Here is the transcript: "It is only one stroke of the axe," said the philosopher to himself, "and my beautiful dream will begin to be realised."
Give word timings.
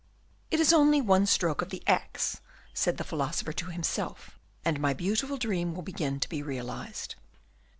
"It 0.49 0.59
is 0.59 0.73
only 0.73 0.99
one 0.99 1.27
stroke 1.27 1.61
of 1.61 1.69
the 1.69 1.83
axe," 1.85 2.41
said 2.73 2.97
the 2.97 3.03
philosopher 3.03 3.53
to 3.53 3.67
himself, 3.67 4.39
"and 4.65 4.79
my 4.79 4.95
beautiful 4.95 5.37
dream 5.37 5.75
will 5.75 5.83
begin 5.83 6.19
to 6.21 6.27
be 6.27 6.41
realised." 6.41 7.13